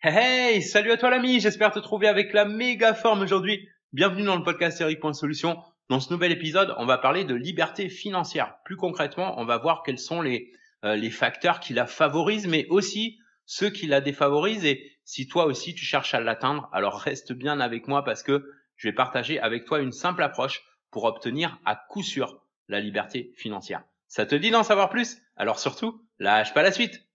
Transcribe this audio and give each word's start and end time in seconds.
Hey, 0.00 0.62
salut 0.62 0.92
à 0.92 0.96
toi 0.96 1.10
l'ami, 1.10 1.40
j'espère 1.40 1.72
te 1.72 1.80
trouver 1.80 2.06
avec 2.06 2.32
la 2.32 2.44
méga 2.44 2.94
forme 2.94 3.20
aujourd'hui. 3.20 3.68
Bienvenue 3.92 4.22
dans 4.22 4.36
le 4.36 4.44
podcast 4.44 4.80
Eric.solution. 4.80 5.60
Dans 5.88 5.98
ce 5.98 6.12
nouvel 6.12 6.30
épisode, 6.30 6.72
on 6.78 6.86
va 6.86 6.98
parler 6.98 7.24
de 7.24 7.34
liberté 7.34 7.88
financière. 7.88 8.58
Plus 8.64 8.76
concrètement, 8.76 9.40
on 9.40 9.44
va 9.44 9.58
voir 9.58 9.82
quels 9.82 9.98
sont 9.98 10.22
les, 10.22 10.52
euh, 10.84 10.94
les 10.94 11.10
facteurs 11.10 11.58
qui 11.58 11.74
la 11.74 11.84
favorisent, 11.84 12.46
mais 12.46 12.68
aussi 12.68 13.18
ceux 13.44 13.70
qui 13.70 13.88
la 13.88 14.00
défavorisent. 14.00 14.64
Et 14.64 14.88
si 15.02 15.26
toi 15.26 15.46
aussi 15.46 15.74
tu 15.74 15.84
cherches 15.84 16.14
à 16.14 16.20
l'atteindre, 16.20 16.68
alors 16.72 17.00
reste 17.00 17.32
bien 17.32 17.58
avec 17.58 17.88
moi 17.88 18.04
parce 18.04 18.22
que 18.22 18.48
je 18.76 18.86
vais 18.86 18.94
partager 18.94 19.40
avec 19.40 19.64
toi 19.64 19.80
une 19.80 19.90
simple 19.90 20.22
approche 20.22 20.62
pour 20.92 21.06
obtenir 21.06 21.58
à 21.64 21.74
coup 21.74 22.04
sûr 22.04 22.40
la 22.68 22.78
liberté 22.78 23.32
financière. 23.34 23.82
Ça 24.06 24.26
te 24.26 24.36
dit 24.36 24.52
d'en 24.52 24.62
savoir 24.62 24.90
plus? 24.90 25.18
Alors 25.34 25.58
surtout, 25.58 26.06
lâche 26.20 26.54
pas 26.54 26.62
la 26.62 26.70
suite 26.70 27.07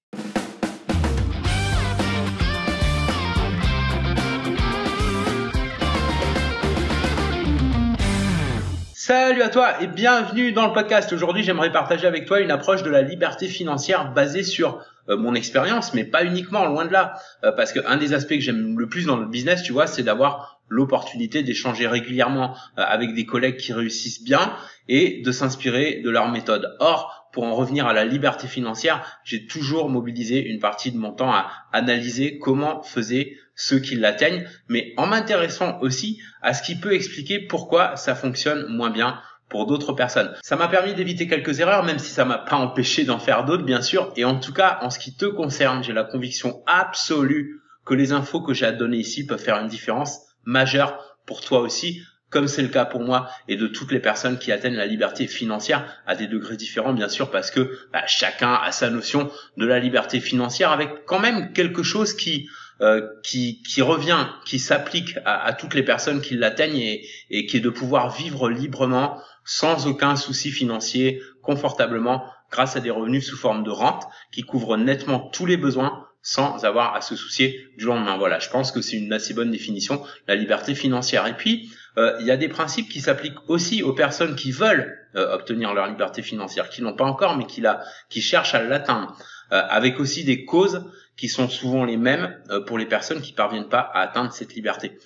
Salut 9.15 9.43
à 9.43 9.49
toi 9.49 9.79
et 9.79 9.85
bienvenue 9.85 10.53
dans 10.53 10.65
le 10.65 10.73
podcast. 10.73 11.13
Aujourd'hui, 11.13 11.43
j'aimerais 11.43 11.71
partager 11.71 12.07
avec 12.07 12.25
toi 12.25 12.39
une 12.39 12.49
approche 12.49 12.81
de 12.81 12.89
la 12.89 13.03
liberté 13.03 13.47
financière 13.47 14.11
basée 14.11 14.41
sur 14.41 14.83
euh, 15.07 15.17
mon 15.17 15.35
expérience, 15.35 15.93
mais 15.93 16.03
pas 16.03 16.25
uniquement, 16.25 16.65
loin 16.65 16.85
de 16.85 16.91
là. 16.91 17.13
Euh, 17.43 17.51
parce 17.51 17.73
que 17.73 17.79
un 17.85 17.97
des 17.97 18.13
aspects 18.13 18.33
que 18.33 18.39
j'aime 18.39 18.79
le 18.79 18.89
plus 18.89 19.05
dans 19.05 19.15
le 19.15 19.27
business, 19.27 19.61
tu 19.61 19.71
vois, 19.71 19.85
c'est 19.85 20.01
d'avoir 20.01 20.61
l'opportunité 20.67 21.43
d'échanger 21.43 21.85
régulièrement 21.85 22.55
euh, 22.79 22.83
avec 22.87 23.13
des 23.13 23.27
collègues 23.27 23.57
qui 23.57 23.71
réussissent 23.71 24.23
bien 24.23 24.55
et 24.87 25.21
de 25.21 25.31
s'inspirer 25.31 26.01
de 26.03 26.09
leur 26.09 26.31
méthode. 26.31 26.75
Or, 26.79 27.29
pour 27.31 27.43
en 27.43 27.53
revenir 27.53 27.85
à 27.85 27.93
la 27.93 28.05
liberté 28.05 28.47
financière, 28.47 29.21
j'ai 29.23 29.45
toujours 29.45 29.89
mobilisé 29.89 30.43
une 30.43 30.59
partie 30.59 30.91
de 30.91 30.97
mon 30.97 31.11
temps 31.11 31.31
à 31.31 31.51
analyser 31.71 32.39
comment 32.39 32.81
faisaient 32.81 33.37
ceux 33.55 33.79
qui 33.79 33.95
l'atteignent, 33.95 34.47
mais 34.67 34.93
en 34.97 35.05
m'intéressant 35.05 35.79
aussi 35.81 36.19
à 36.41 36.53
ce 36.53 36.63
qui 36.63 36.75
peut 36.75 36.93
expliquer 36.93 37.39
pourquoi 37.39 37.95
ça 37.95 38.15
fonctionne 38.15 38.65
moins 38.67 38.89
bien 38.89 39.19
pour 39.49 39.67
d'autres 39.67 39.93
personnes. 39.93 40.33
Ça 40.41 40.55
m'a 40.55 40.67
permis 40.67 40.93
d'éviter 40.95 41.27
quelques 41.27 41.59
erreurs, 41.59 41.83
même 41.83 41.99
si 41.99 42.11
ça 42.11 42.25
m'a 42.25 42.39
pas 42.39 42.55
empêché 42.55 43.05
d'en 43.05 43.19
faire 43.19 43.45
d'autres, 43.45 43.63
bien 43.63 43.81
sûr. 43.81 44.11
Et 44.15 44.25
en 44.25 44.39
tout 44.39 44.53
cas, 44.53 44.79
en 44.81 44.89
ce 44.89 44.99
qui 44.99 45.15
te 45.15 45.25
concerne, 45.25 45.83
j'ai 45.83 45.93
la 45.93 46.03
conviction 46.03 46.63
absolue 46.65 47.61
que 47.85 47.93
les 47.93 48.13
infos 48.13 48.41
que 48.41 48.53
j'ai 48.53 48.65
à 48.65 48.71
donner 48.71 48.97
ici 48.97 49.25
peuvent 49.25 49.41
faire 49.41 49.59
une 49.59 49.67
différence 49.67 50.21
majeure 50.45 51.17
pour 51.25 51.41
toi 51.41 51.59
aussi, 51.59 52.01
comme 52.29 52.47
c'est 52.47 52.63
le 52.63 52.69
cas 52.69 52.85
pour 52.85 53.01
moi 53.01 53.29
et 53.47 53.55
de 53.55 53.67
toutes 53.67 53.91
les 53.91 53.99
personnes 53.99 54.39
qui 54.39 54.51
atteignent 54.51 54.75
la 54.75 54.87
liberté 54.87 55.27
financière 55.27 56.01
à 56.07 56.15
des 56.15 56.27
degrés 56.27 56.57
différents, 56.57 56.93
bien 56.93 57.09
sûr, 57.09 57.29
parce 57.29 57.51
que 57.51 57.77
bah, 57.93 58.03
chacun 58.07 58.55
a 58.55 58.71
sa 58.71 58.89
notion 58.89 59.29
de 59.57 59.65
la 59.65 59.79
liberté 59.79 60.19
financière 60.19 60.71
avec 60.71 61.05
quand 61.05 61.19
même 61.19 61.53
quelque 61.53 61.83
chose 61.83 62.13
qui 62.13 62.49
euh, 62.83 63.01
qui, 63.23 63.63
qui 63.63 63.81
revient, 63.81 64.27
qui 64.45 64.59
s'applique 64.59 65.17
à, 65.25 65.43
à, 65.43 65.53
toutes 65.53 65.73
les 65.73 65.83
personnes 65.83 66.21
qui 66.21 66.35
l'atteignent 66.35 66.77
et, 66.77 67.07
et 67.29 67.45
qui 67.45 67.57
est 67.57 67.61
de 67.61 67.69
pouvoir 67.69 68.11
vivre 68.11 68.49
librement, 68.49 69.17
sans 69.45 69.87
aucun 69.87 70.15
souci 70.15 70.51
financier, 70.51 71.21
confortablement, 71.41 72.25
grâce 72.51 72.75
à 72.75 72.81
des 72.81 72.89
revenus 72.91 73.25
sous 73.27 73.37
forme 73.37 73.63
de 73.63 73.71
rente 73.71 74.03
qui 74.31 74.43
couvrent 74.43 74.77
nettement 74.77 75.19
tous 75.19 75.45
les 75.45 75.57
besoins 75.57 76.05
sans 76.21 76.63
avoir 76.63 76.95
à 76.95 77.01
se 77.01 77.15
soucier 77.15 77.69
du 77.77 77.85
lendemain. 77.85 78.17
Voilà, 78.17 78.39
je 78.39 78.49
pense 78.49 78.71
que 78.71 78.81
c'est 78.81 78.97
une 78.97 79.11
assez 79.11 79.33
bonne 79.33 79.51
définition, 79.51 80.01
la 80.27 80.35
liberté 80.35 80.73
financière. 80.75 81.27
Et 81.27 81.35
puis, 81.35 81.69
euh, 81.97 82.17
il 82.21 82.25
y 82.25 82.31
a 82.31 82.37
des 82.37 82.47
principes 82.47 82.89
qui 82.89 83.01
s'appliquent 83.01 83.49
aussi 83.49 83.83
aux 83.83 83.93
personnes 83.93 84.35
qui 84.35 84.51
veulent 84.51 84.97
euh, 85.15 85.35
obtenir 85.35 85.73
leur 85.73 85.87
liberté 85.87 86.21
financière, 86.21 86.69
qui 86.69 86.81
n'ont 86.81 86.95
pas 86.95 87.05
encore, 87.05 87.37
mais 87.37 87.45
qui, 87.45 87.61
la, 87.61 87.83
qui 88.09 88.21
cherchent 88.21 88.55
à 88.55 88.63
l'atteindre, 88.63 89.15
euh, 89.51 89.61
avec 89.69 89.99
aussi 89.99 90.23
des 90.23 90.45
causes 90.45 90.85
qui 91.17 91.29
sont 91.29 91.47
souvent 91.47 91.85
les 91.85 91.97
mêmes 91.97 92.37
pour 92.67 92.77
les 92.77 92.85
personnes 92.85 93.21
qui 93.21 93.33
parviennent 93.33 93.69
pas 93.69 93.79
à 93.93 94.01
atteindre 94.01 94.31
cette 94.31 94.55
liberté. 94.55 94.97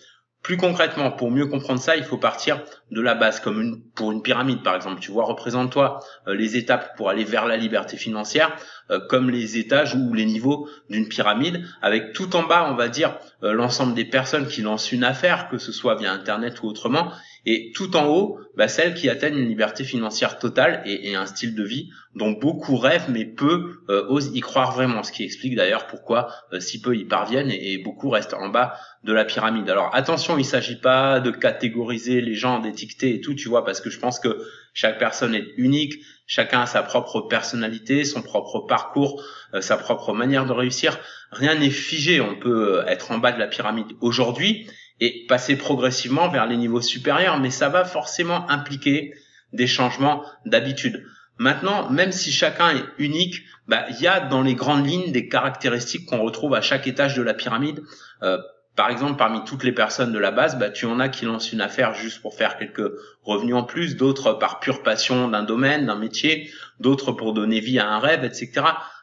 Plus 0.43 0.55
concrètement, 0.55 1.11
pour 1.11 1.31
mieux 1.31 1.47
comprendre 1.47 1.81
ça, 1.81 1.97
il 1.97 2.03
faut 2.03 2.17
partir 2.17 2.63
de 2.91 3.01
la 3.01 3.15
base, 3.15 3.39
comme 3.39 3.81
pour 3.95 4.11
une 4.11 4.21
pyramide 4.21 4.63
par 4.63 4.75
exemple. 4.75 5.01
Tu 5.01 5.11
vois, 5.11 5.25
représente-toi 5.25 5.99
les 6.27 6.55
étapes 6.55 6.95
pour 6.95 7.09
aller 7.09 7.25
vers 7.25 7.45
la 7.45 7.57
liberté 7.57 7.97
financière. 7.97 8.55
Euh, 8.89 8.99
comme 9.09 9.29
les 9.29 9.57
étages 9.57 9.95
ou 9.95 10.13
les 10.13 10.25
niveaux 10.25 10.69
d'une 10.89 11.09
pyramide, 11.09 11.65
avec 11.81 12.13
tout 12.13 12.37
en 12.37 12.43
bas, 12.43 12.69
on 12.71 12.75
va 12.75 12.87
dire, 12.87 13.17
euh, 13.43 13.51
l'ensemble 13.51 13.93
des 13.93 14.05
personnes 14.05 14.47
qui 14.47 14.61
lancent 14.61 14.93
une 14.93 15.03
affaire, 15.03 15.49
que 15.49 15.57
ce 15.57 15.73
soit 15.73 15.95
via 15.95 16.13
Internet 16.13 16.61
ou 16.61 16.67
autrement, 16.67 17.11
et 17.45 17.73
tout 17.75 17.97
en 17.97 18.07
haut, 18.07 18.39
bah, 18.55 18.69
celles 18.69 18.93
qui 18.93 19.09
atteignent 19.09 19.39
une 19.39 19.49
liberté 19.49 19.83
financière 19.83 20.39
totale 20.39 20.83
et, 20.85 21.15
un 21.15 21.25
style 21.25 21.53
de 21.53 21.63
vie 21.63 21.89
dont 22.15 22.31
beaucoup 22.31 22.77
rêvent, 22.77 23.09
mais 23.09 23.25
peu 23.25 23.81
euh, 23.89 24.05
osent 24.07 24.31
y 24.33 24.39
croire 24.39 24.71
vraiment, 24.71 25.03
ce 25.03 25.11
qui 25.11 25.23
explique 25.23 25.55
d'ailleurs 25.55 25.87
pourquoi 25.87 26.29
si 26.59 26.81
peu 26.81 26.95
y 26.95 27.03
parviennent 27.03 27.51
et, 27.51 27.77
beaucoup 27.79 28.09
restent 28.09 28.33
en 28.33 28.49
bas 28.49 28.75
de 29.03 29.11
la 29.11 29.25
pyramide. 29.25 29.69
Alors 29.69 29.89
attention, 29.93 30.37
il 30.37 30.45
s'agit 30.45 30.79
pas 30.79 31.19
de 31.19 31.31
catégoriser 31.31 32.21
les 32.21 32.35
gens, 32.35 32.59
d'étiqueter 32.59 33.15
et 33.15 33.21
tout, 33.21 33.33
tu 33.33 33.49
vois, 33.49 33.65
parce 33.65 33.81
que 33.81 33.89
je 33.89 33.99
pense 33.99 34.19
que 34.19 34.37
chaque 34.77 34.99
personne 34.99 35.33
est 35.33 35.53
unique, 35.57 36.03
chacun 36.27 36.61
a 36.61 36.65
sa 36.67 36.83
propre 36.83 37.21
personnalité, 37.21 38.05
son 38.05 38.21
propre 38.21 38.59
parcours, 38.59 39.23
euh, 39.55 39.59
sa 39.59 39.75
propre 39.75 40.13
manière 40.13 40.45
de 40.45 40.51
réussir. 40.51 40.99
Rien 41.31 41.55
n'est 41.55 41.71
figé, 41.71 42.21
on 42.21 42.35
peut 42.35 42.77
euh, 42.77 42.85
être 42.85 43.09
en 43.09 43.17
bas 43.17 43.31
de 43.31 43.39
la 43.39 43.47
pyramide 43.47 43.87
aujourd'hui 44.01 44.67
et 44.99 45.25
passer 45.27 45.57
progressivement 45.57 46.29
vers 46.29 46.45
les 46.45 46.57
niveaux 46.57 46.81
supérieurs, 46.81 47.39
mais 47.39 47.49
ça 47.49 47.69
va 47.69 47.85
forcément 47.85 48.47
impliquer 48.51 49.15
des 49.51 49.65
changements 49.65 50.23
d'habitude. 50.45 51.03
Maintenant, 51.39 51.89
même 51.89 52.11
si 52.11 52.31
chacun 52.31 52.69
est 52.69 52.85
unique, 52.99 53.45
bah, 53.67 53.87
il 53.89 53.99
y 53.99 54.05
a 54.05 54.19
dans 54.19 54.43
les 54.43 54.53
grandes 54.53 54.85
lignes 54.85 55.11
des 55.11 55.27
caractéristiques 55.27 56.05
qu'on 56.05 56.21
retrouve 56.21 56.53
à 56.53 56.61
chaque 56.61 56.85
étage 56.85 57.15
de 57.15 57.23
la 57.23 57.33
pyramide. 57.33 57.81
Euh, 58.21 58.37
par 58.77 58.91
exemple, 58.91 59.17
parmi 59.17 59.43
toutes 59.43 59.63
les 59.63 59.71
personnes 59.71 60.13
de 60.13 60.19
la 60.19 60.29
base, 60.29 60.59
bah, 60.59 60.69
tu 60.69 60.85
en 60.85 60.99
as 60.99 61.09
qui 61.09 61.25
lancent 61.25 61.51
une 61.51 61.61
affaire 61.61 61.95
juste 61.95 62.21
pour 62.21 62.35
faire 62.35 62.59
quelques 62.59 62.91
revenus 63.23 63.55
en 63.55 63.63
plus, 63.63 63.97
d'autres 63.97 64.33
par 64.33 64.59
pure 64.59 64.83
passion 64.83 65.27
d'un 65.27 65.41
domaine, 65.41 65.87
d'un 65.87 65.95
métier, 65.95 66.51
d'autres 66.79 67.11
pour 67.11 67.33
donner 67.33 67.59
vie 67.59 67.79
à 67.79 67.89
un 67.89 67.97
rêve, 67.97 68.23
etc. 68.23 68.51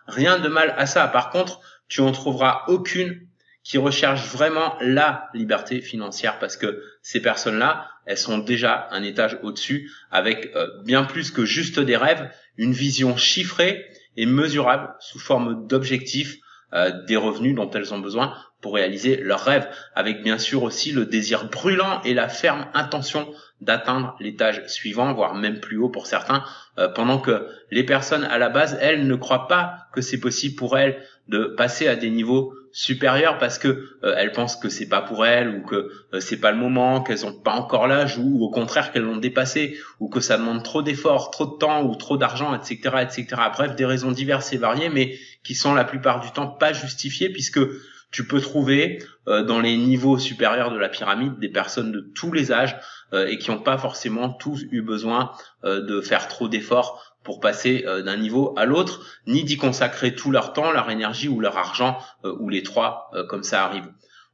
Rien 0.07 0.39
de 0.39 0.47
mal 0.47 0.73
à 0.79 0.87
ça. 0.87 1.09
Par 1.09 1.31
contre, 1.31 1.61
tu 1.89 2.03
en 2.03 2.12
trouveras 2.12 2.62
aucune 2.69 3.27
qui 3.65 3.77
recherche 3.79 4.29
vraiment 4.29 4.77
la 4.81 5.29
liberté 5.35 5.81
financière 5.81 6.39
parce 6.39 6.56
que 6.56 6.81
ces 7.03 7.21
personnes-là, 7.21 7.89
elles 8.06 8.17
sont 8.17 8.39
déjà 8.39 8.87
un 8.93 9.03
étage 9.03 9.39
au-dessus 9.43 9.91
avec 10.12 10.53
euh, 10.55 10.69
bien 10.85 11.03
plus 11.03 11.33
que 11.33 11.45
juste 11.45 11.81
des 11.81 11.97
rêves, 11.97 12.31
une 12.59 12.73
vision 12.73 13.17
chiffrée 13.17 13.87
et 14.17 14.27
mesurable 14.27 14.95
sous 15.01 15.19
forme 15.19 15.67
d'objectifs 15.67 16.37
des 17.07 17.17
revenus 17.17 17.55
dont 17.55 17.71
elles 17.71 17.95
ont 17.95 18.01
besoin 18.01 18.35
pour 18.61 18.75
réaliser 18.75 19.17
leurs 19.17 19.45
rêves, 19.45 19.69
avec 19.95 20.23
bien 20.23 20.39
sûr 20.39 20.62
aussi 20.62 20.91
le 20.91 21.07
désir 21.07 21.49
brûlant 21.51 22.03
et 22.03 22.15
la 22.15 22.29
ferme 22.29 22.67
intention 22.75 23.33
d'atteindre 23.61 24.17
l'étage 24.21 24.67
suivant, 24.67 25.13
voire 25.13 25.35
même 25.35 25.61
plus 25.61 25.79
haut 25.79 25.89
pour 25.89 26.07
certains, 26.07 26.45
euh, 26.79 26.89
pendant 26.89 27.19
que 27.19 27.47
les 27.71 27.85
personnes 27.85 28.25
à 28.25 28.39
la 28.39 28.49
base, 28.49 28.77
elles, 28.81 29.07
ne 29.07 29.15
croient 29.15 29.49
pas 29.49 29.87
que 29.93 30.01
c'est 30.01 30.21
possible 30.21 30.57
pour 30.57 30.77
elles 30.77 31.03
de 31.29 31.45
passer 31.45 31.89
à 31.89 31.97
des 31.97 32.11
niveaux 32.11 32.55
supérieurs 32.73 33.39
parce 33.39 33.59
que 33.59 33.69
euh, 34.03 34.15
elles 34.19 34.33
pensent 34.33 34.57
que 34.57 34.69
c'est 34.69 34.89
pas 34.89 35.01
pour 35.01 35.25
elles 35.25 35.49
ou 35.49 35.63
que 35.63 35.93
euh, 36.13 36.21
c'est 36.21 36.39
pas 36.41 36.51
le 36.51 36.59
moment, 36.59 37.03
qu'elles 37.03 37.25
ont 37.25 37.33
pas 37.33 37.53
encore 37.53 37.87
l'âge 37.87 38.19
ou, 38.19 38.43
au 38.43 38.51
contraire 38.51 38.91
qu'elles 38.93 39.05
l'ont 39.05 39.17
dépassé 39.17 39.79
ou 40.01 40.09
que 40.09 40.21
ça 40.21 40.37
demande 40.37 40.65
trop 40.65 40.83
d'efforts, 40.83 41.31
trop 41.31 41.47
de 41.47 41.57
temps 41.57 41.85
ou 41.85 41.95
trop 41.95 42.17
d'argent, 42.17 42.53
etc., 42.55 42.97
etc. 43.03 43.27
Bref, 43.53 43.77
des 43.77 43.87
raisons 43.87 44.11
diverses 44.11 44.53
et 44.53 44.59
variées, 44.59 44.89
mais 44.89 45.17
qui 45.45 45.55
sont 45.55 45.73
la 45.73 45.85
plupart 45.85 46.21
du 46.21 46.33
temps 46.33 46.49
pas 46.49 46.73
justifiées 46.73 47.31
puisque 47.31 47.61
tu 48.15 48.25
peux 48.25 48.41
trouver 48.41 49.03
euh, 49.27 49.43
dans 49.43 49.59
les 49.59 49.77
niveaux 49.77 50.19
supérieurs 50.19 50.71
de 50.71 50.79
la 50.79 50.89
pyramide 50.89 51.41
des 51.41 51.49
personnes 51.49 51.91
de 51.91 51.99
tous 52.15 52.31
les 52.31 52.53
âges 52.53 52.77
euh, 53.13 53.27
et 53.27 53.39
qui 53.39 53.51
n'ont 53.51 53.59
pas 53.59 53.77
forcément 53.77 54.29
tous 54.29 54.63
eu 54.71 54.83
besoin 54.83 55.33
euh, 55.65 55.81
de 55.81 56.01
faire 56.01 56.29
trop 56.29 56.47
d'efforts 56.49 57.03
pour 57.25 57.41
passer 57.41 57.87
d'un 58.05 58.19
niveau 58.19 58.53
à 58.59 58.67
l'autre, 58.67 59.01
ni 59.27 59.45
d'y 59.45 59.57
consacrer 59.57 60.15
tout 60.15 60.31
leur 60.31 60.53
temps, 60.53 60.73
leur 60.73 60.91
énergie 60.91 61.27
ou 61.27 61.41
leur 61.41 61.57
argent, 61.57 61.97
ou 62.23 62.51
les 62.51 62.63
trois, 62.63 63.11
comme 63.31 63.43
ça 63.43 63.65
arrive. 63.65 63.87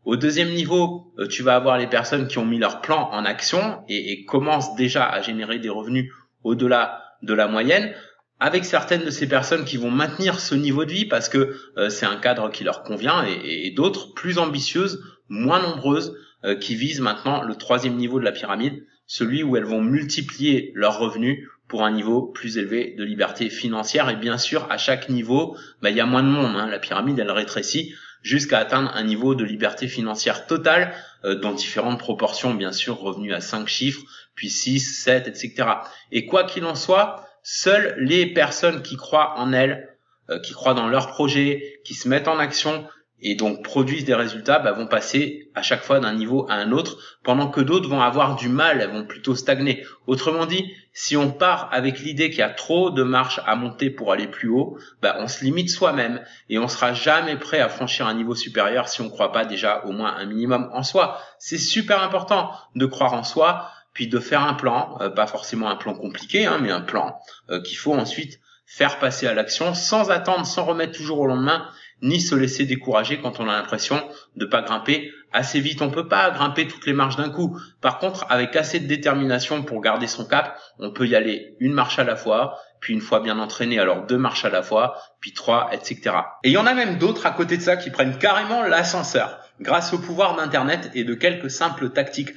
Au 0.05 0.17
deuxième 0.17 0.51
niveau, 0.51 1.15
tu 1.31 1.45
vas 1.45 1.54
avoir 1.54 1.78
les 1.78 1.87
personnes 1.87 2.27
qui 2.27 2.39
ont 2.39 2.45
mis 2.45 2.59
leur 2.59 2.81
plan 2.81 3.09
en 3.13 3.25
action 3.25 3.84
et, 3.89 4.10
et 4.10 4.25
commencent 4.25 4.75
déjà 4.75 5.04
à 5.04 5.22
générer 5.22 5.60
des 5.60 5.69
revenus 5.69 6.13
au-delà 6.43 7.01
de 7.22 7.33
la 7.33 7.47
moyenne 7.47 7.95
avec 8.41 8.65
certaines 8.65 9.04
de 9.04 9.10
ces 9.10 9.28
personnes 9.28 9.65
qui 9.65 9.77
vont 9.77 9.91
maintenir 9.91 10.41
ce 10.41 10.54
niveau 10.54 10.87
de 10.87 10.92
vie 10.92 11.04
parce 11.04 11.28
que 11.28 11.57
euh, 11.77 11.91
c'est 11.91 12.07
un 12.07 12.16
cadre 12.16 12.51
qui 12.51 12.65
leur 12.65 12.83
convient 12.83 13.25
et, 13.25 13.71
d'autres 13.71 14.15
plus 14.15 14.39
ambitieuses, 14.39 15.04
moins 15.28 15.63
nombreuses, 15.63 16.16
euh, 16.45 16.57
qui 16.57 16.75
visent 16.75 17.01
maintenant 17.01 17.42
le 17.42 17.54
troisième 17.54 17.97
niveau 17.97 18.19
de 18.19 18.25
la 18.25 18.33
pyramide, 18.33 18.83
celui 19.07 19.42
où 19.42 19.57
elles 19.57 19.65
vont 19.65 19.83
multiplier 19.83 20.72
leurs 20.75 20.98
revenus 20.98 21.47
pour 21.69 21.84
un 21.84 21.92
niveau 21.92 22.22
plus 22.22 22.57
élevé 22.57 22.95
de 22.97 23.04
liberté 23.04 23.51
financière. 23.51 24.09
Et 24.09 24.16
bien 24.16 24.39
sûr, 24.39 24.66
à 24.71 24.78
chaque 24.78 25.10
niveau, 25.10 25.57
bah, 25.83 25.91
il 25.91 25.97
y 25.97 26.01
a 26.01 26.07
moins 26.07 26.22
de 26.22 26.28
monde. 26.28 26.57
Hein. 26.57 26.66
La 26.66 26.78
pyramide, 26.78 27.19
elle 27.19 27.31
rétrécit 27.31 27.95
jusqu'à 28.22 28.59
atteindre 28.59 28.91
un 28.95 29.04
niveau 29.04 29.34
de 29.34 29.45
liberté 29.45 29.87
financière 29.87 30.47
totale 30.47 30.95
euh, 31.25 31.34
dans 31.34 31.53
différentes 31.53 31.98
proportions, 31.98 32.54
bien 32.54 32.72
sûr, 32.72 32.98
revenus 32.98 33.34
à 33.34 33.41
5 33.41 33.69
chiffres, 33.69 34.03
puis 34.34 34.48
6, 34.48 34.81
7, 34.81 35.28
etc. 35.28 35.69
Et 36.10 36.27
quoi 36.27 36.45
qu'il 36.45 36.65
en 36.65 36.75
soit, 36.75 37.27
Seules 37.42 37.95
les 37.98 38.27
personnes 38.27 38.83
qui 38.83 38.97
croient 38.97 39.34
en 39.39 39.53
elles, 39.53 39.97
euh, 40.31 40.39
qui 40.41 40.53
croient 40.53 40.75
dans 40.75 40.89
leur 40.89 41.09
projet, 41.09 41.81
qui 41.84 41.95
se 41.95 42.09
mettent 42.09 42.28
en 42.28 42.39
action 42.39 42.87
et 43.22 43.34
donc 43.34 43.63
produisent 43.63 44.04
des 44.04 44.15
résultats 44.15 44.59
bah, 44.59 44.72
vont 44.72 44.87
passer 44.87 45.51
à 45.54 45.63
chaque 45.63 45.83
fois 45.83 46.01
d'un 46.01 46.15
niveau 46.15 46.47
à 46.48 46.54
un 46.54 46.72
autre, 46.72 46.98
pendant 47.22 47.48
que 47.48 47.60
d'autres 47.60 47.89
vont 47.89 48.01
avoir 48.01 48.37
du 48.37 48.48
mal, 48.48 48.81
elles 48.81 48.91
vont 48.91 49.04
plutôt 49.04 49.34
stagner. 49.34 49.84
Autrement 50.07 50.47
dit, 50.47 50.72
si 50.92 51.16
on 51.16 51.31
part 51.31 51.69
avec 51.72 52.01
l'idée 52.01 52.31
qu'il 52.31 52.39
y 52.39 52.42
a 52.42 52.51
trop 52.51 52.91
de 52.91 53.03
marches 53.03 53.41
à 53.47 53.57
monter 53.57 53.91
pour 53.91 54.13
aller 54.13 54.27
plus 54.27 54.48
haut, 54.48 54.78
bah, 55.03 55.16
on 55.19 55.28
se 55.28 55.45
limite 55.45 55.71
soi-même 55.71 56.22
et 56.48 56.59
on 56.59 56.69
sera 56.69 56.92
jamais 56.92 57.37
prêt 57.37 57.60
à 57.60 57.69
franchir 57.69 58.07
un 58.07 58.15
niveau 58.15 58.34
supérieur 58.34 58.89
si 58.89 59.01
on 59.01 59.04
ne 59.04 59.10
croit 59.10 59.33
pas 59.33 59.45
déjà 59.45 59.84
au 59.84 59.92
moins 59.92 60.15
un 60.16 60.25
minimum 60.25 60.71
en 60.72 60.83
soi. 60.83 61.21
C'est 61.39 61.59
super 61.59 62.03
important 62.03 62.53
de 62.75 62.87
croire 62.87 63.13
en 63.13 63.25
soi, 63.25 63.69
puis 64.01 64.09
de 64.09 64.19
faire 64.19 64.43
un 64.43 64.55
plan, 64.55 64.97
euh, 65.03 65.11
pas 65.11 65.27
forcément 65.27 65.69
un 65.69 65.77
plan 65.77 65.93
compliqué, 65.93 66.47
hein, 66.47 66.57
mais 66.63 66.71
un 66.71 66.81
plan 66.81 67.21
euh, 67.51 67.61
qu'il 67.61 67.77
faut 67.77 67.93
ensuite 67.93 68.41
faire 68.65 68.99
passer 68.99 69.27
à 69.27 69.35
l'action 69.35 69.75
sans 69.75 70.11
attendre, 70.11 70.47
sans 70.47 70.65
remettre 70.65 70.97
toujours 70.97 71.19
au 71.19 71.27
lendemain 71.27 71.67
ni 72.01 72.19
se 72.19 72.35
laisser 72.35 72.65
décourager 72.65 73.21
quand 73.21 73.41
on 73.41 73.47
a 73.47 73.53
l'impression 73.53 74.03
de 74.37 74.47
pas 74.47 74.63
grimper 74.63 75.13
assez 75.35 75.61
vite. 75.61 75.83
On 75.83 75.91
peut 75.91 76.09
pas 76.09 76.31
grimper 76.31 76.67
toutes 76.67 76.87
les 76.87 76.95
marches 76.95 77.17
d'un 77.17 77.29
coup. 77.29 77.61
Par 77.83 77.99
contre, 77.99 78.25
avec 78.31 78.57
assez 78.57 78.81
de 78.81 78.87
détermination 78.87 79.65
pour 79.65 79.83
garder 79.83 80.07
son 80.07 80.25
cap, 80.25 80.59
on 80.79 80.93
peut 80.93 81.07
y 81.07 81.15
aller 81.15 81.55
une 81.61 81.75
marche 81.75 81.99
à 81.99 82.05
la 82.05 82.17
fois, 82.17 82.59
puis 82.81 82.95
une 82.95 83.03
fois 83.03 83.21
bien 83.21 83.39
entraîné, 83.39 83.79
alors 83.79 84.07
deux 84.07 84.17
marches 84.17 84.47
à 84.47 84.49
la 84.49 84.63
fois, 84.63 84.97
puis 85.21 85.35
trois, 85.35 85.69
etc. 85.73 86.01
Et 86.43 86.49
il 86.49 86.53
y 86.53 86.57
en 86.57 86.65
a 86.65 86.73
même 86.73 86.97
d'autres 86.97 87.27
à 87.27 87.33
côté 87.33 87.59
de 87.59 87.63
ça 87.63 87.77
qui 87.77 87.91
prennent 87.91 88.17
carrément 88.17 88.63
l'ascenseur 88.63 89.41
grâce 89.61 89.93
au 89.93 89.99
pouvoir 89.99 90.37
d'Internet 90.37 90.91
et 90.95 91.05
de 91.05 91.13
quelques 91.13 91.51
simples 91.51 91.91
tactiques, 91.91 92.31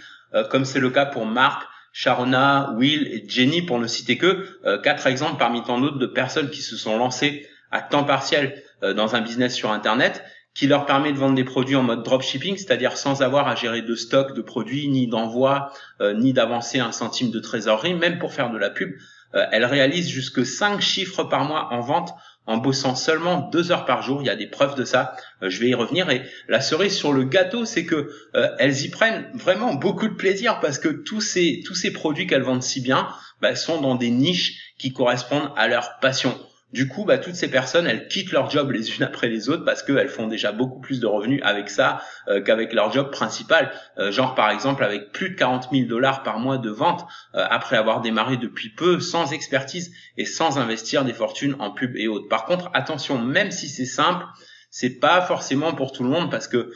comme 0.50 0.66
c'est 0.66 0.80
le 0.80 0.90
cas 0.90 1.06
pour 1.06 1.26
Marc, 1.26 1.64
Sharona, 1.94 2.74
Will 2.76 3.08
et 3.08 3.24
Jenny 3.28 3.62
pour 3.62 3.80
ne 3.80 3.88
citer 3.88 4.18
que, 4.18 4.60
euh, 4.66 4.80
quatre 4.80 5.06
exemples 5.06 5.38
parmi 5.38 5.64
tant 5.64 5.80
d'autres 5.80 6.00
de 6.00 6.08
personnes 6.08 6.50
qui 6.50 6.62
se 6.62 6.76
sont 6.76 6.98
lancées 6.98 7.48
à 7.72 7.82
temps 7.82 8.04
partiel 8.04 8.62
euh, 8.84 8.94
dans 8.94 9.16
un 9.16 9.22
business 9.22 9.54
sur 9.54 9.72
Internet 9.72 10.24
qui 10.56 10.68
leur 10.68 10.86
permet 10.86 11.12
de 11.12 11.18
vendre 11.18 11.36
des 11.36 11.44
produits 11.44 11.76
en 11.76 11.84
mode 11.84 12.04
dropshipping, 12.04 12.58
c'est-à-dire 12.58 12.96
sans 12.98 13.22
avoir 13.24 13.48
à 13.48 13.56
gérer 13.56 13.82
de 13.82 13.96
stock 13.96 14.36
de 14.36 14.42
produits, 14.42 14.88
ni 14.88 15.08
d'envoi, 15.08 15.72
euh, 16.00 16.14
ni 16.14 16.32
d'avancer 16.34 16.80
un 16.80 16.92
centime 16.92 17.32
de 17.32 17.40
trésorerie, 17.40 17.96
même 17.96 18.20
pour 18.20 18.34
faire 18.34 18.52
de 18.52 18.58
la 18.58 18.70
pub. 18.70 18.94
Euh, 19.34 19.46
elles 19.52 19.66
réalisent 19.66 20.10
jusque 20.10 20.46
5 20.46 20.80
chiffres 20.80 21.24
par 21.24 21.46
mois 21.46 21.70
en 21.72 21.82
vente 21.82 22.14
en 22.46 22.58
bossant 22.58 22.96
seulement 22.96 23.50
2 23.52 23.72
heures 23.72 23.86
par 23.86 24.02
jour. 24.02 24.22
Il 24.22 24.26
y 24.26 24.30
a 24.30 24.36
des 24.36 24.48
preuves 24.48 24.76
de 24.76 24.86
ça. 24.86 25.16
je 25.42 25.60
vais 25.60 25.70
y 25.70 25.74
revenir. 25.74 26.10
Et 26.10 26.24
la 26.48 26.62
cerise 26.62 26.96
sur 26.96 27.14
le 27.14 27.24
gâteau, 27.24 27.66
c'est 27.66 27.86
que 27.86 28.12
elles 28.60 28.84
y 28.84 28.90
prennent 28.90 29.26
vraiment 29.34 29.74
beaucoup 29.74 30.08
de 30.08 30.16
plaisir 30.16 30.60
parce 30.60 30.78
que 30.78 30.90
tous 30.90 31.22
ces 31.22 31.62
tous 31.66 31.76
ces 31.76 31.92
produits 31.92 32.28
qu'elles 32.28 32.44
vendent 32.44 32.64
si 32.64 32.82
bien 32.82 33.08
bah, 33.42 33.56
sont 33.56 33.82
dans 33.82 33.96
des 33.96 34.10
niches 34.10 34.74
qui 34.78 34.94
correspondent 34.94 35.52
à 35.56 35.68
leur 35.68 36.00
passion. 36.00 36.38
Du 36.74 36.88
coup, 36.88 37.06
bah, 37.06 37.20
toutes 37.20 37.36
ces 37.36 37.52
personnes, 37.52 37.86
elles 37.86 38.08
quittent 38.08 38.32
leur 38.32 38.50
job 38.50 38.72
les 38.72 38.98
unes 38.98 39.04
après 39.04 39.30
les 39.30 39.48
autres 39.48 39.64
parce 39.64 39.84
qu'elles 39.84 40.10
font 40.10 40.26
déjà 40.26 40.52
beaucoup 40.52 40.80
plus 40.80 41.00
de 41.00 41.06
revenus 41.06 41.40
avec 41.44 41.70
ça 41.70 42.02
euh, 42.28 42.42
qu'avec 42.42 42.74
leur 42.74 42.92
job 42.92 43.12
principal. 43.12 43.72
Euh, 44.00 44.12
genre 44.12 44.34
par 44.34 44.50
exemple 44.50 44.84
avec 44.84 45.12
plus 45.12 45.30
de 45.30 45.36
40 45.36 45.68
000 45.72 45.88
dollars 45.88 46.24
par 46.24 46.40
mois 46.40 46.58
de 46.58 46.72
vente 46.72 47.06
euh, 47.36 47.46
après 47.48 47.78
avoir 47.78 48.02
démarré 48.02 48.38
depuis 48.38 48.70
peu, 48.70 49.00
sans 49.00 49.34
expertise 49.34 49.94
et 50.18 50.26
sans 50.26 50.58
investir 50.58 51.06
des 51.06 51.14
fortunes 51.14 51.56
en 51.60 51.70
pub 51.70 51.96
et 51.96 52.08
autres. 52.08 52.28
Par 52.28 52.46
contre, 52.46 52.72
attention, 52.74 53.20
même 53.20 53.52
si 53.52 53.70
c'est 53.70 53.86
simple, 53.86 54.26
c'est 54.72 55.00
pas 55.00 55.22
forcément 55.22 55.76
pour 55.76 55.92
tout 55.92 56.04
le 56.04 56.10
monde 56.10 56.32
parce 56.32 56.48
que 56.48 56.72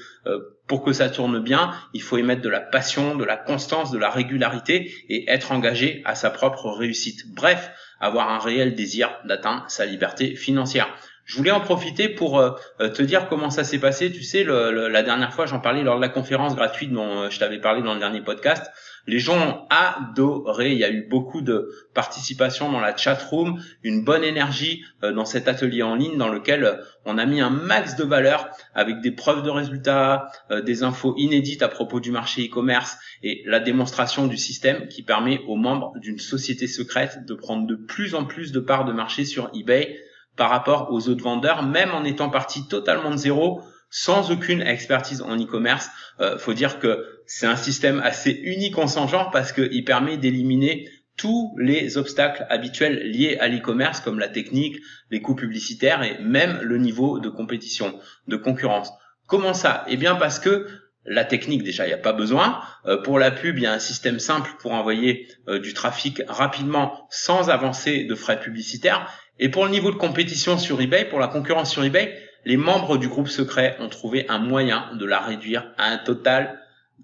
pour 0.68 0.84
que 0.84 0.94
ça 0.94 1.10
tourne 1.10 1.40
bien, 1.40 1.72
il 1.94 2.02
faut 2.02 2.18
y 2.18 2.24
mettre 2.24 2.42
de 2.42 2.50
la 2.50 2.60
passion, 2.60 3.16
de 3.16 3.24
la 3.24 3.38
constance, 3.38 3.92
de 3.92 3.98
la 3.98 4.10
régularité 4.10 4.94
et 5.10 5.30
être 5.30 5.52
engagé 5.52 6.02
à 6.06 6.16
sa 6.16 6.30
propre 6.30 6.70
réussite. 6.70 7.34
Bref, 7.34 7.72
avoir 8.00 8.30
un 8.30 8.40
réel 8.40 8.76
désir 8.76 9.10
d'atteindre 9.26 9.66
sa 9.70 9.86
liberté 9.86 10.36
financière. 10.36 10.88
Je 11.28 11.36
voulais 11.36 11.52
en 11.52 11.60
profiter 11.60 12.08
pour 12.08 12.40
euh, 12.40 12.52
euh, 12.80 12.88
te 12.88 13.02
dire 13.02 13.28
comment 13.28 13.50
ça 13.50 13.66
s'est 13.66 13.80
passé. 13.80 14.14
Tu 14.14 14.24
sais, 14.24 14.46
la 14.46 15.04
dernière 15.04 15.34
fois, 15.34 15.46
j'en 15.46 15.60
parlais 15.60 15.84
lors 15.84 15.98
de 15.98 16.02
la 16.02 16.08
conférence 16.08 16.56
gratuite 16.56 16.90
dont 16.94 17.24
euh, 17.24 17.30
je 17.30 17.38
t'avais 17.38 17.60
parlé 17.60 17.82
dans 17.82 17.94
le 17.94 18.00
dernier 18.00 18.22
podcast. 18.22 18.72
Les 19.08 19.20
gens 19.20 19.38
ont 19.38 19.68
adoré. 19.70 20.72
Il 20.72 20.78
y 20.78 20.86
a 20.86 20.90
eu 20.90 21.06
beaucoup 21.10 21.42
de 21.42 21.70
participation 21.94 22.72
dans 22.72 22.80
la 22.80 22.96
chat 22.96 23.16
room, 23.30 23.62
une 23.84 24.06
bonne 24.06 24.24
énergie 24.24 24.84
dans 25.02 25.24
cet 25.24 25.48
atelier 25.48 25.82
en 25.82 25.96
ligne 25.96 26.18
dans 26.18 26.28
lequel 26.28 26.82
on 27.06 27.18
a 27.18 27.26
mis 27.26 27.40
un 27.40 27.50
max 27.50 27.96
de 27.96 28.04
valeur 28.04 28.50
avec 28.74 29.00
des 29.00 29.12
preuves 29.12 29.44
de 29.44 29.50
résultats, 29.50 30.30
des 30.66 30.84
infos 30.84 31.16
inédites 31.16 31.64
à 31.64 31.70
propos 31.70 32.02
du 32.02 32.12
marché 32.12 32.48
e-commerce 32.48 32.98
et 33.24 33.44
la 33.46 33.62
démonstration 33.62 34.28
du 34.28 34.36
système 34.36 34.90
qui 34.90 35.04
permet 35.04 35.40
aux 35.48 35.56
membres 35.56 35.94
d'une 36.00 36.20
société 36.20 36.68
secrète 36.68 37.26
de 37.26 37.34
prendre 37.34 37.66
de 37.66 37.76
plus 37.76 38.14
en 38.14 38.26
plus 38.26 38.52
de 38.52 38.60
parts 38.60 38.84
de 38.84 38.92
marché 38.92 39.24
sur 39.24 39.50
eBay 39.56 39.98
par 40.38 40.50
rapport 40.50 40.92
aux 40.92 41.10
autres 41.10 41.24
vendeurs, 41.24 41.64
même 41.64 41.92
en 41.92 42.04
étant 42.04 42.30
parti 42.30 42.68
totalement 42.68 43.12
de 43.12 43.18
zéro, 43.18 43.62
sans 43.90 44.32
aucune 44.32 44.62
expertise 44.62 45.22
en 45.22 45.38
e-commerce. 45.38 45.90
Euh, 46.20 46.38
faut 46.38 46.54
dire 46.54 46.80
que 46.80 47.06
c'est 47.26 47.48
un 47.48 47.56
système 47.56 48.00
assez 48.00 48.32
unique 48.32 48.78
en 48.78 48.88
son 48.88 49.08
genre 49.08 49.32
parce 49.32 49.52
qu'il 49.52 49.84
permet 49.84 50.18
d'éliminer 50.18 50.90
tous 51.18 51.56
les 51.58 51.98
obstacles 51.98 52.46
habituels 52.50 53.12
liés 53.12 53.38
à 53.40 53.48
l'e-commerce 53.48 54.02
comme 54.02 54.20
la 54.20 54.30
technique, 54.30 54.78
les 55.10 55.22
coûts 55.22 55.36
publicitaires 55.36 56.04
et 56.04 56.22
même 56.22 56.60
le 56.62 56.78
niveau 56.78 57.20
de 57.20 57.30
compétition, 57.30 58.00
de 58.28 58.38
concurrence. 58.38 58.92
Comment 59.26 59.56
ça? 59.56 59.84
Eh 59.88 59.98
bien 59.98 60.16
parce 60.16 60.40
que 60.40 60.68
la 61.08 61.24
technique 61.24 61.64
déjà, 61.64 61.86
il 61.86 61.88
n'y 61.88 61.94
a 61.94 61.98
pas 61.98 62.14
besoin. 62.14 62.62
Euh, 62.86 63.02
pour 63.02 63.18
la 63.18 63.32
pub, 63.32 63.58
il 63.58 63.64
y 63.64 63.66
a 63.66 63.74
un 63.74 63.80
système 63.80 64.20
simple 64.20 64.52
pour 64.60 64.74
envoyer 64.74 65.28
euh, 65.48 65.60
du 65.60 65.74
trafic 65.74 66.22
rapidement 66.28 67.08
sans 67.10 67.50
avancer 67.50 68.04
de 68.04 68.14
frais 68.14 68.40
publicitaires. 68.40 69.10
Et 69.40 69.50
pour 69.50 69.66
le 69.66 69.72
niveau 69.72 69.92
de 69.92 69.96
compétition 69.96 70.58
sur 70.58 70.82
eBay, 70.82 71.06
pour 71.06 71.20
la 71.20 71.28
concurrence 71.28 71.72
sur 71.72 71.84
eBay, 71.84 72.14
les 72.46 72.58
membres 72.58 72.98
du 72.98 73.08
groupe 73.08 73.30
secret 73.30 73.78
ont 73.80 73.90
trouvé 73.90 74.26
un 74.30 74.40
moyen 74.40 74.90
de 74.96 75.06
la 75.06 75.20
réduire 75.20 75.72
à 75.78 75.88
un 75.88 75.98
total, 75.98 76.60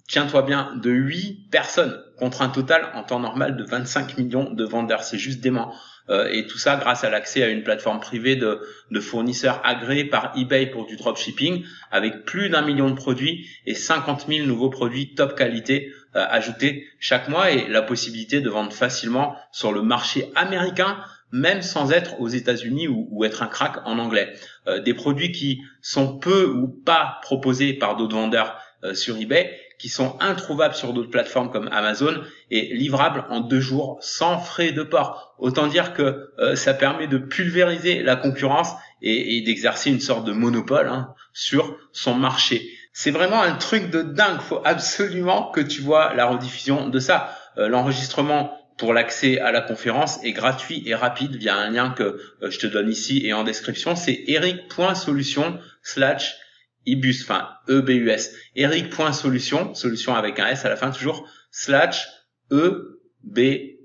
tiens-toi 0.08 0.42
bien, 0.44 0.74
de 0.76 0.92
8 0.92 1.50
personnes 1.52 2.00
contre 2.18 2.42
un 2.42 2.50
total 2.50 2.90
en 2.94 3.04
temps 3.04 3.20
normal 3.20 3.58
de 3.58 3.64
25 3.64 4.18
millions 4.18 4.52
de 4.52 4.64
vendeurs. 4.64 5.04
C'est 5.04 5.18
juste 5.18 5.42
dément. 5.42 5.74
Euh, 6.10 6.28
et 6.30 6.46
tout 6.48 6.58
ça 6.58 6.76
grâce 6.76 7.06
à 7.06 7.10
l'accès 7.10 7.44
à 7.44 7.48
une 7.48 7.64
plateforme 7.64 8.02
privée 8.02 8.36
de, 8.36 8.60
de, 8.92 9.00
fournisseurs 9.00 9.62
agréés 9.64 10.04
par 10.04 10.34
eBay 10.36 10.66
pour 10.66 10.86
du 10.86 10.98
dropshipping, 10.98 11.64
avec 11.92 12.26
plus 12.26 12.50
d'un 12.50 12.62
million 12.62 12.90
de 12.90 12.96
produits 12.96 13.48
et 13.66 13.74
50 13.74 14.26
000 14.28 14.46
nouveaux 14.46 14.70
produits 14.70 15.16
top 15.16 15.38
qualité 15.38 15.94
euh, 16.18 16.26
ajoutés 16.30 16.88
chaque 17.00 17.30
mois 17.30 17.52
et 17.52 17.70
la 17.70 17.82
possibilité 17.82 18.42
de 18.42 18.50
vendre 18.50 18.74
facilement 18.74 19.38
sur 19.54 19.72
le 19.72 19.82
marché 19.82 20.30
américain 20.36 20.98
même 21.34 21.64
sans 21.64 21.92
être 21.92 22.22
aux 22.22 22.28
États-Unis 22.28 22.88
ou, 22.88 23.26
être 23.26 23.42
un 23.42 23.48
crack 23.48 23.78
en 23.86 23.98
anglais. 23.98 24.34
Euh, 24.68 24.80
des 24.80 24.94
produits 24.94 25.32
qui 25.32 25.62
sont 25.82 26.20
peu 26.20 26.46
ou 26.46 26.68
pas 26.68 27.20
proposés 27.24 27.74
par 27.74 27.98
d'autres 27.98 28.16
vendeurs 28.16 28.56
euh, 28.84 28.94
sur 28.94 29.18
eBay, 29.18 29.60
qui 29.84 29.90
sont 29.90 30.16
introuvables 30.22 30.76
sur 30.76 30.94
d'autres 30.94 31.10
plateformes 31.10 31.52
comme 31.52 31.68
Amazon 31.74 32.22
et 32.50 32.74
livrables 32.74 33.26
en 33.30 33.42
deux 33.42 33.60
jours 33.60 33.98
sans 34.00 34.40
frais 34.40 34.72
de 34.72 34.82
port. 34.82 35.36
Autant 35.40 35.68
dire 35.68 35.94
que 35.94 36.30
euh, 36.40 36.56
ça 36.56 36.74
permet 36.74 37.08
de 37.08 37.18
pulvériser 37.18 38.02
la 38.02 38.16
concurrence 38.16 38.70
et, 39.02 39.42
d'exercer 39.42 39.90
une 39.90 40.00
sorte 40.00 40.24
de 40.24 40.32
monopole 40.32 40.88
hein, 40.88 41.14
sur 41.34 41.76
son 41.92 42.14
marché. 42.14 42.66
C'est 42.94 43.12
vraiment 43.12 43.42
un 43.42 43.56
truc 43.56 43.90
de 43.90 44.04
dingue. 44.04 44.40
Faut 44.40 44.62
absolument 44.64 45.52
que 45.52 45.60
tu 45.60 45.82
vois 45.82 46.14
la 46.14 46.28
rediffusion 46.28 46.88
de 46.88 47.00
ça. 47.00 47.38
L'enregistrement 47.58 48.58
pour 48.78 48.94
l'accès 48.94 49.42
à 49.42 49.52
la 49.52 49.60
conférence 49.60 50.24
est 50.24 50.32
gratuit 50.32 50.82
et 50.86 50.96
rapide 50.96 51.36
via 51.36 51.58
un 51.58 51.72
lien 51.72 51.90
que 51.90 52.04
euh, 52.04 52.50
je 52.50 52.58
te 52.58 52.68
donne 52.68 52.90
ici 52.90 53.22
et 53.26 53.34
en 53.34 53.44
description. 53.44 53.98
C'est 53.98 54.24
eric.solution 54.28 55.60
slash 55.82 56.38
ebus, 56.86 57.24
enfin 57.24 57.50
EBUS. 57.68 58.30
Eric.solution, 58.56 59.74
solution 59.74 60.16
avec 60.16 60.40
un 60.40 60.48
S 60.48 60.66
à 60.66 60.70
la 60.70 60.76
fin 60.76 60.92
toujours, 60.92 61.28
slash 61.52 62.08
EBUS. 62.52 63.76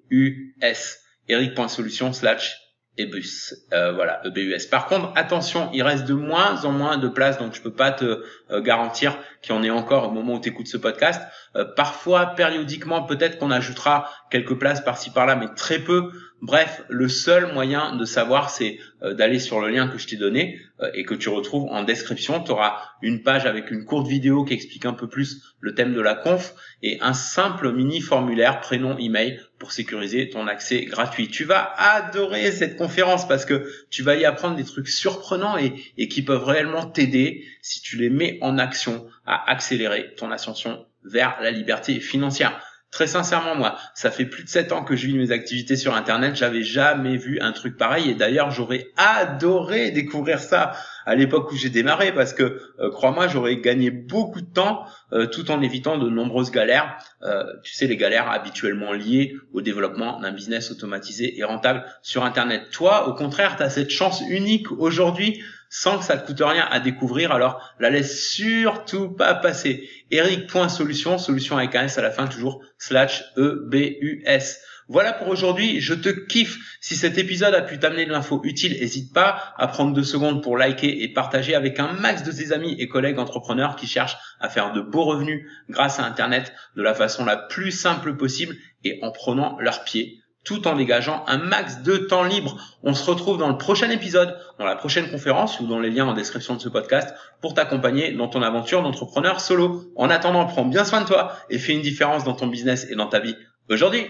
Eric.solution 1.28 2.12
slash 2.12 2.56
EBUS. 2.98 3.54
Euh, 3.72 3.92
voilà, 3.92 4.20
EBUS. 4.24 4.66
Par 4.70 4.86
contre, 4.86 5.12
attention, 5.14 5.70
il 5.72 5.82
reste 5.82 6.06
de 6.06 6.14
moins 6.14 6.64
en 6.64 6.72
moins 6.72 6.98
de 6.98 7.08
places, 7.08 7.38
donc 7.38 7.54
je 7.54 7.62
peux 7.62 7.72
pas 7.72 7.92
te 7.92 8.24
euh, 8.50 8.60
garantir 8.60 9.16
qu'il 9.40 9.54
y 9.54 9.58
en 9.58 9.62
ait 9.62 9.70
encore 9.70 10.08
au 10.08 10.10
moment 10.10 10.34
où 10.34 10.40
tu 10.40 10.48
écoutes 10.48 10.66
ce 10.66 10.76
podcast. 10.76 11.22
Euh, 11.54 11.64
parfois, 11.64 12.26
périodiquement, 12.26 13.04
peut-être 13.04 13.38
qu'on 13.38 13.50
ajoutera 13.50 14.10
quelques 14.30 14.58
places 14.58 14.80
par-ci 14.80 15.10
par-là, 15.10 15.36
mais 15.36 15.48
très 15.54 15.78
peu. 15.78 16.10
Bref, 16.40 16.82
le 16.88 17.08
seul 17.08 17.52
moyen 17.52 17.96
de 17.96 18.04
savoir, 18.04 18.50
c'est 18.50 18.78
euh, 19.02 19.12
d'aller 19.12 19.40
sur 19.40 19.60
le 19.60 19.70
lien 19.70 19.88
que 19.88 19.98
je 19.98 20.06
t'ai 20.06 20.16
donné 20.16 20.60
euh, 20.80 20.88
et 20.94 21.04
que 21.04 21.14
tu 21.14 21.28
retrouves 21.28 21.68
en 21.70 21.82
description. 21.82 22.40
Tu 22.40 22.52
auras 22.52 22.78
une 23.02 23.22
page 23.22 23.44
avec 23.44 23.72
une 23.72 23.84
courte 23.84 24.06
vidéo 24.06 24.44
qui 24.44 24.54
explique 24.54 24.86
un 24.86 24.92
peu 24.92 25.08
plus 25.08 25.42
le 25.58 25.74
thème 25.74 25.94
de 25.94 26.00
la 26.00 26.14
conf 26.14 26.54
et 26.80 26.98
un 27.00 27.12
simple 27.12 27.72
mini 27.72 28.00
formulaire 28.00 28.60
prénom 28.60 28.96
email 28.98 29.40
pour 29.58 29.72
sécuriser 29.72 30.30
ton 30.30 30.46
accès 30.46 30.84
gratuit. 30.84 31.26
Tu 31.26 31.42
vas 31.42 31.72
adorer 31.76 32.52
cette 32.52 32.76
conférence 32.76 33.26
parce 33.26 33.44
que 33.44 33.68
tu 33.90 34.04
vas 34.04 34.14
y 34.14 34.24
apprendre 34.24 34.54
des 34.54 34.64
trucs 34.64 34.88
surprenants 34.88 35.58
et, 35.58 35.74
et 35.96 36.06
qui 36.06 36.22
peuvent 36.22 36.44
réellement 36.44 36.86
t'aider 36.86 37.44
si 37.62 37.82
tu 37.82 37.96
les 37.96 38.10
mets 38.10 38.38
en 38.42 38.58
action 38.58 39.08
à 39.26 39.50
accélérer 39.50 40.14
ton 40.16 40.30
ascension 40.30 40.86
vers 41.04 41.38
la 41.42 41.50
liberté 41.50 41.98
financière. 41.98 42.62
Très 42.90 43.06
sincèrement, 43.06 43.54
moi, 43.54 43.76
ça 43.94 44.10
fait 44.10 44.24
plus 44.24 44.44
de 44.44 44.48
7 44.48 44.72
ans 44.72 44.82
que 44.82 44.96
je 44.96 45.06
vis 45.06 45.18
mes 45.18 45.30
activités 45.30 45.76
sur 45.76 45.94
Internet. 45.94 46.36
J'avais 46.36 46.62
jamais 46.62 47.18
vu 47.18 47.38
un 47.40 47.52
truc 47.52 47.76
pareil. 47.76 48.08
Et 48.08 48.14
d'ailleurs, 48.14 48.50
j'aurais 48.50 48.88
adoré 48.96 49.90
découvrir 49.90 50.40
ça 50.40 50.72
à 51.08 51.14
l'époque 51.14 51.50
où 51.50 51.56
j'ai 51.56 51.70
démarré 51.70 52.12
parce 52.12 52.34
que 52.34 52.60
euh, 52.80 52.90
crois-moi, 52.90 53.28
j'aurais 53.28 53.56
gagné 53.56 53.90
beaucoup 53.90 54.42
de 54.42 54.46
temps 54.46 54.84
euh, 55.14 55.26
tout 55.26 55.50
en 55.50 55.62
évitant 55.62 55.96
de 55.96 56.10
nombreuses 56.10 56.50
galères. 56.50 56.98
Euh, 57.22 57.44
tu 57.64 57.72
sais, 57.72 57.86
les 57.86 57.96
galères 57.96 58.30
habituellement 58.30 58.92
liées 58.92 59.34
au 59.54 59.62
développement 59.62 60.20
d'un 60.20 60.32
business 60.32 60.70
automatisé 60.70 61.38
et 61.38 61.44
rentable 61.44 61.82
sur 62.02 62.24
Internet. 62.24 62.68
Toi, 62.70 63.08
au 63.08 63.14
contraire, 63.14 63.56
tu 63.56 63.62
as 63.62 63.70
cette 63.70 63.88
chance 63.88 64.22
unique 64.28 64.70
aujourd'hui 64.70 65.42
sans 65.70 65.98
que 65.98 66.04
ça 66.04 66.18
te 66.18 66.26
coûte 66.26 66.42
rien 66.42 66.66
à 66.70 66.78
découvrir. 66.78 67.32
Alors, 67.32 67.74
la 67.80 67.88
laisse 67.88 68.28
surtout 68.30 69.08
pas 69.08 69.34
passer. 69.34 69.88
Eric.solution, 70.10 71.16
solution 71.16 71.56
avec 71.56 71.74
un 71.74 71.84
S 71.84 71.96
à 71.96 72.02
la 72.02 72.10
fin, 72.10 72.26
toujours 72.26 72.62
slash 72.76 73.24
E-B-U-S. 73.38 74.62
Voilà 74.90 75.12
pour 75.12 75.28
aujourd'hui, 75.28 75.80
je 75.80 75.92
te 75.92 76.08
kiffe. 76.08 76.78
Si 76.80 76.96
cet 76.96 77.18
épisode 77.18 77.54
a 77.54 77.60
pu 77.60 77.78
t'amener 77.78 78.06
de 78.06 78.10
l'info 78.10 78.40
utile, 78.42 78.72
n'hésite 78.72 79.12
pas 79.12 79.52
à 79.58 79.66
prendre 79.66 79.92
deux 79.92 80.02
secondes 80.02 80.42
pour 80.42 80.56
liker 80.56 81.02
et 81.02 81.12
partager 81.12 81.54
avec 81.54 81.78
un 81.78 81.92
max 81.92 82.22
de 82.22 82.32
tes 82.32 82.52
amis 82.52 82.74
et 82.78 82.88
collègues 82.88 83.18
entrepreneurs 83.18 83.76
qui 83.76 83.86
cherchent 83.86 84.16
à 84.40 84.48
faire 84.48 84.72
de 84.72 84.80
beaux 84.80 85.04
revenus 85.04 85.46
grâce 85.68 86.00
à 86.00 86.06
Internet 86.06 86.54
de 86.74 86.82
la 86.82 86.94
façon 86.94 87.26
la 87.26 87.36
plus 87.36 87.70
simple 87.70 88.16
possible 88.16 88.56
et 88.82 88.98
en 89.02 89.10
prenant 89.10 89.58
leurs 89.60 89.84
pieds 89.84 90.22
tout 90.44 90.66
en 90.66 90.76
dégageant 90.76 91.22
un 91.26 91.36
max 91.36 91.82
de 91.82 91.98
temps 91.98 92.24
libre. 92.24 92.56
On 92.82 92.94
se 92.94 93.04
retrouve 93.10 93.36
dans 93.36 93.48
le 93.48 93.58
prochain 93.58 93.90
épisode, 93.90 94.38
dans 94.58 94.64
la 94.64 94.76
prochaine 94.76 95.10
conférence 95.10 95.60
ou 95.60 95.66
dans 95.66 95.78
les 95.78 95.90
liens 95.90 96.06
en 96.06 96.14
description 96.14 96.54
de 96.54 96.60
ce 96.60 96.70
podcast 96.70 97.14
pour 97.42 97.52
t'accompagner 97.52 98.12
dans 98.12 98.28
ton 98.28 98.40
aventure 98.40 98.82
d'entrepreneur 98.82 99.42
solo. 99.42 99.84
En 99.96 100.08
attendant, 100.08 100.46
prends 100.46 100.64
bien 100.64 100.86
soin 100.86 101.02
de 101.02 101.06
toi 101.06 101.34
et 101.50 101.58
fais 101.58 101.74
une 101.74 101.82
différence 101.82 102.24
dans 102.24 102.32
ton 102.32 102.46
business 102.46 102.86
et 102.88 102.94
dans 102.94 103.08
ta 103.08 103.18
vie 103.18 103.36
aujourd'hui. 103.68 104.06